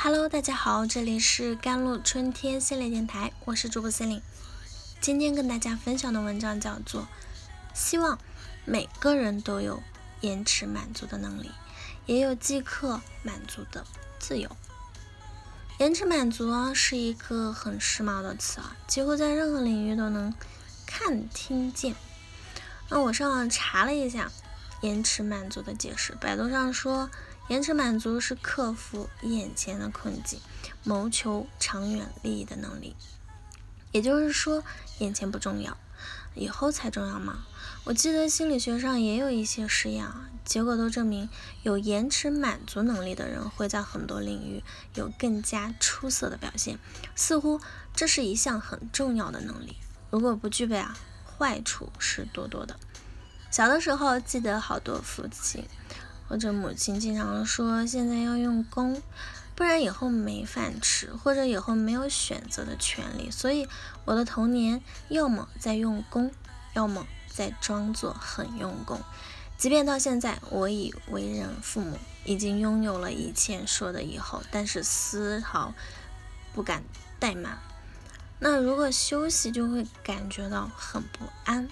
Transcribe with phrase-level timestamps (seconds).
[0.00, 4.22] Hello，大家好，这里是甘露春天系列电台，我是主播心灵。
[5.00, 7.02] 今天跟大家分享的文章叫做
[7.74, 8.16] 《希望
[8.64, 9.82] 每个人都有
[10.20, 11.50] 延迟满足的能力，
[12.06, 13.84] 也有即刻满足的
[14.20, 14.48] 自由》。
[15.80, 20.32] 延迟满足啊，是一个很时髦的词啊，几乎在任何领域都能
[20.86, 21.96] 看听见。
[22.88, 24.30] 那我上网查了一下
[24.80, 27.10] 延迟满足的解释，百度上说。
[27.48, 30.38] 延迟满足是克服眼前的困境，
[30.84, 32.94] 谋求长远利益的能力。
[33.90, 34.62] 也就是说，
[34.98, 35.76] 眼前不重要，
[36.34, 37.46] 以后才重要吗？
[37.84, 41.30] 我记得心理学上也有一些实验啊，结果都证明，
[41.62, 44.62] 有延迟满足能力的人会在很多领域
[44.94, 46.78] 有更加出色的表现。
[47.16, 47.62] 似乎
[47.94, 49.78] 这是一项很重要的能力。
[50.10, 50.94] 如果不具备啊，
[51.24, 52.78] 坏处是多多的。
[53.50, 55.64] 小的时候记得好多父亲。
[56.28, 59.00] 或者母亲经常说，现在要用功，
[59.54, 63.30] 不然以后没饭吃，或者以后没有选择的权利。
[63.30, 63.66] 所以
[64.04, 66.30] 我的童年要么在用功，
[66.74, 69.00] 要么在装作很用功。
[69.56, 75.72] 即便到现在，我已为人父母，已经拥有了一切说的以后，但是丝毫
[76.54, 76.84] 不敢
[77.18, 77.58] 怠慢。
[78.38, 81.68] 那如果休息，就会感觉到很不安。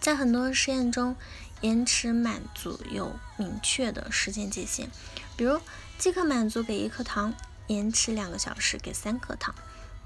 [0.00, 1.16] 在很多实验中。
[1.60, 4.88] 延迟满足有明确的时间界限，
[5.36, 5.60] 比如
[5.98, 7.34] 即刻满足给一颗糖，
[7.66, 9.54] 延迟两个小时给三颗糖。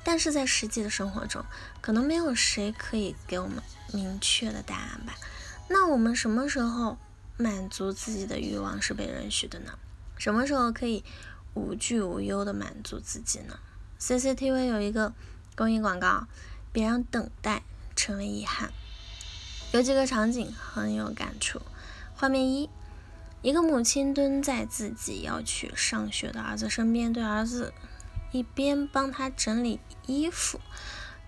[0.02, 1.44] 但是在实际的生活中，
[1.80, 5.14] 可能没有谁可以给我们明确的答案吧？
[5.68, 6.98] 那我们什么时候
[7.38, 9.78] 满足自己的欲望是被允许的呢？
[10.18, 11.02] 什么时候可以
[11.54, 13.58] 无惧无忧的满足自己呢
[13.98, 15.14] ？CCTV 有一个
[15.56, 16.26] 公益广告，
[16.70, 17.62] 别让等待
[17.96, 18.72] 成为遗憾。
[19.74, 21.60] 有几个场景很有感触。
[22.14, 22.70] 画面一，
[23.42, 27.74] 一个母亲蹲在自己要去上学的儿子身边，对儿子
[28.30, 30.60] 一边帮他整理衣服，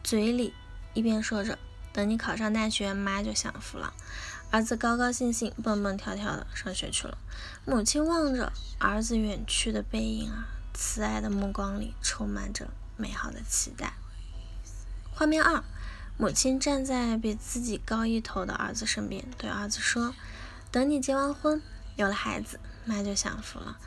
[0.04, 0.54] 嘴里
[0.94, 1.58] 一边说着
[1.92, 3.92] ：“等你考上大学，妈就享福了。”
[4.52, 7.18] 儿子高高兴兴、蹦蹦跳跳的上学去了。
[7.64, 13.94] 母亲望着儿子远去的背影啊，慈爱的目光里充满着美好的期待。
[15.10, 15.64] 画面二。
[16.18, 20.14] 母亲站在比自己高一头的儿子身边，对儿子说
[20.72, 21.60] ：“等你结完婚，
[21.96, 23.78] 有了孩子，妈就享福了。”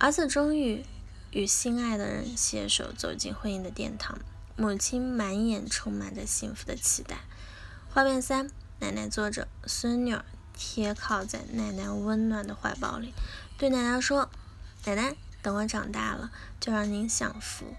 [0.00, 0.82] 儿子终于
[1.30, 4.18] 与心爱的人携手走进婚姻的殿堂，
[4.56, 7.18] 母亲满眼充满着幸福的期待。
[7.90, 10.24] 画面三，奶奶坐着，孙女儿
[10.54, 13.12] 贴靠在奶奶温暖的怀抱里，
[13.58, 14.30] 对奶奶说
[14.86, 17.74] ：“奶奶，等我长大了，就让您享福。”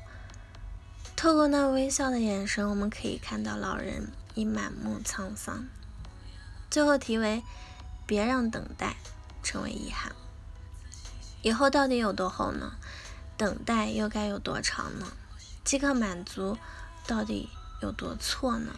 [1.20, 5.68] 透过那微笑的眼神，我们可以看到老人已满目沧桑。
[6.72, 7.44] 最后题为：
[8.06, 8.96] 别让等待
[9.44, 10.14] 成为遗憾。
[11.42, 12.72] 以后到底有多厚呢？
[13.36, 15.08] 等待又该有多长呢？
[15.66, 16.58] 即刻满足
[17.06, 17.50] 到底
[17.82, 18.72] 有多错呢？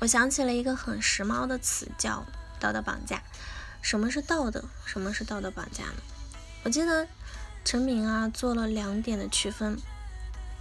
[0.00, 2.26] 我想起了一个很时髦的词，叫
[2.60, 3.22] 道德绑架。
[3.80, 4.62] 什么是道德？
[4.84, 6.02] 什么是道德绑架呢？
[6.64, 7.08] 我记得
[7.64, 9.80] 陈明啊做了两点的区分。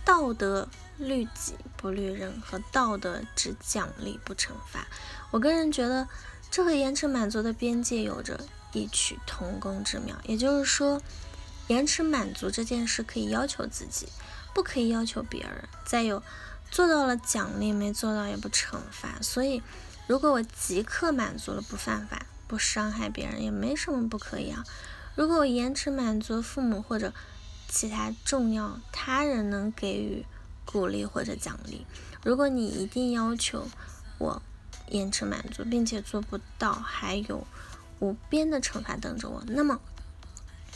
[0.07, 4.87] 道德律己不律人和道德只奖励不惩罚，
[5.31, 6.07] 我个人觉得
[6.49, 8.39] 这和延迟满足的边界有着
[8.71, 10.15] 异曲同工之妙。
[10.23, 11.01] 也就是说，
[11.67, 14.07] 延迟满足这件事可以要求自己，
[14.53, 15.67] 不可以要求别人。
[15.83, 16.23] 再有，
[16.71, 19.19] 做到了奖励，没做到也不惩罚。
[19.21, 19.61] 所以，
[20.07, 24.63] 如果我即刻满足了，不犯法，不伤害别人，也没什么不可以啊。
[25.15, 27.11] 如果我延迟满足父母或者
[27.67, 30.25] 其他重要他人能给予
[30.65, 31.85] 鼓励或者奖励。
[32.23, 33.67] 如果你一定要求
[34.17, 34.41] 我
[34.89, 37.45] 延迟满足，并且做不到，还有
[37.99, 39.79] 无边的惩罚等着我，那么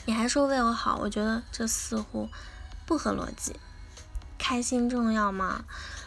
[0.05, 0.97] 你还说为我好？
[0.97, 2.29] 我觉得这似乎
[2.85, 3.55] 不合逻辑。
[4.37, 5.65] 开心重要吗？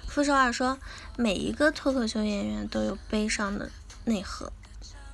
[0.09, 0.79] 傅首尔说，
[1.17, 3.71] 每一个脱口秀演员都有悲伤的
[4.05, 4.53] 内核，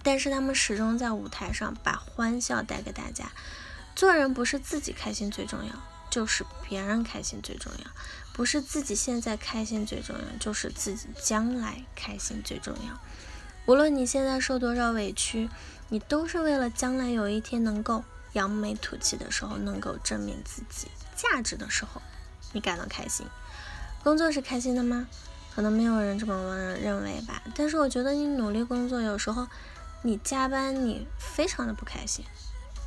[0.03, 3.31] 但是他们始终在舞台上把欢笑带给大家。
[4.01, 5.75] 做人不是自己开心最重要，
[6.09, 7.91] 就是别人开心最重要；
[8.33, 12.99] 不是自己现在开心最重要，就是自己将来开心最重要。
[13.67, 15.51] 无论你现在受多少委屈，
[15.91, 18.03] 你都是为了将来有一天能够
[18.33, 22.01] 扬眉吐气的时候，能够证明自己价值的时候，
[22.55, 23.27] 你感到开心。
[24.03, 25.07] 工作是开心的吗？
[25.55, 27.43] 可能没有人这么认为吧。
[27.55, 29.47] 但是我觉得你努力工作，有时候
[30.01, 32.25] 你加班，你非常的不开心。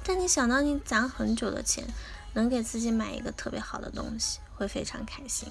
[0.04, 1.86] 但你想到你攒很久的钱，
[2.34, 5.50] 能给自己买一个特别好的东西，会非常开心。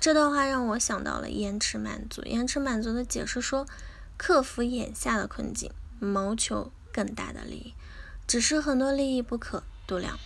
[0.00, 2.22] 这段话让我想到了延迟满足。
[2.22, 3.66] 延迟满足的解释说，
[4.16, 7.74] 克服眼下的困境，谋求更大的利益。
[8.26, 10.18] 只是很多利益不可度量。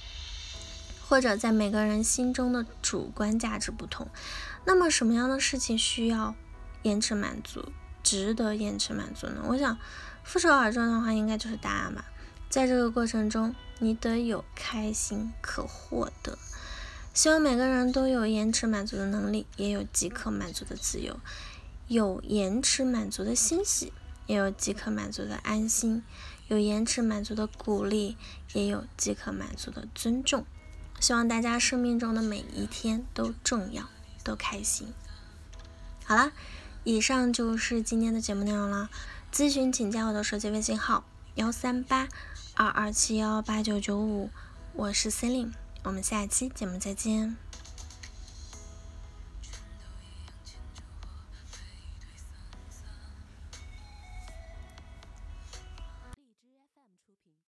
[1.08, 4.08] 或者在每个人心中的主观价值不同。
[4.66, 6.34] 那么什么样的事情需要
[6.82, 7.72] 延迟满足，
[8.02, 9.42] 值得延迟满足呢？
[9.46, 9.78] 我想，
[10.22, 12.04] 负手而中的话，应该就是答案吧。
[12.48, 16.38] 在这个过程中，你得有开心可获得。
[17.12, 21.18] 希望每个人都有延迟满足的能力，也有即刻满足的自由，
[21.88, 23.92] 有延迟满足的欣喜，
[24.26, 26.02] 也有即刻满足的安心，
[26.46, 28.16] 有延迟满足的鼓励，
[28.52, 30.46] 也有即刻满足的尊重。
[31.00, 33.88] 希望大家生命中的每一天都重要，
[34.24, 34.92] 都开心。
[36.04, 36.32] 好了，
[36.84, 38.88] 以上就是今天的节目内容了。
[39.32, 41.04] 咨询请加我的手机微信号：
[41.34, 42.08] 幺三八
[42.58, 44.30] 二二七幺八九九五，
[44.72, 45.52] 我是 Celine。
[45.84, 47.36] 我们下期节目再见。